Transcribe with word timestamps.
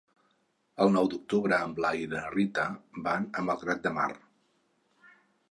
El 0.85 0.93
nou 0.95 1.09
d'octubre 1.11 1.59
en 1.65 1.75
Blai 1.81 2.01
i 2.05 2.07
na 2.15 2.23
Rita 2.37 2.65
van 3.09 3.29
a 3.35 3.45
Malgrat 3.51 3.87
de 3.87 3.95
Mar. 4.01 4.09